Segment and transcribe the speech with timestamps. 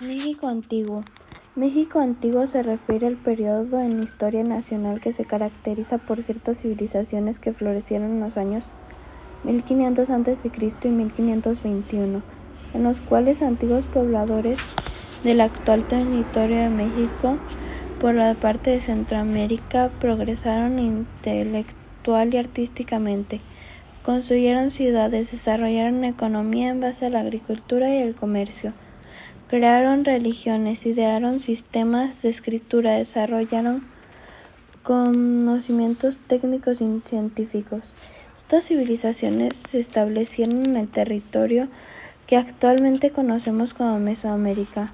[0.00, 1.04] México antiguo.
[1.54, 6.58] México antiguo se refiere al periodo en la historia nacional que se caracteriza por ciertas
[6.58, 8.70] civilizaciones que florecieron en los años
[9.44, 10.50] 1500 a.C.
[10.82, 12.22] y 1521,
[12.74, 14.58] en los cuales antiguos pobladores
[15.22, 17.38] del actual territorio de México
[18.00, 23.40] por la parte de Centroamérica progresaron intelectual y artísticamente,
[24.02, 28.72] construyeron ciudades, desarrollaron economía en base a la agricultura y el comercio
[29.48, 33.86] Crearon religiones, idearon sistemas de escritura, desarrollaron
[34.82, 37.96] conocimientos técnicos y científicos.
[38.36, 41.68] Estas civilizaciones se establecieron en el territorio
[42.26, 44.92] que actualmente conocemos como Mesoamérica.